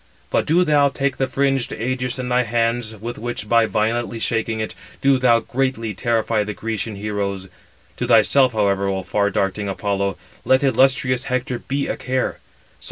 [0.31, 4.59] But do thou take the fringed ægis in thy hands, with which, by violently shaking
[4.59, 7.49] it, do thou greatly terrify the Grecian heroes.
[7.97, 12.39] To thyself, however, O far darting [Apollo], let illustrious Hector be a care.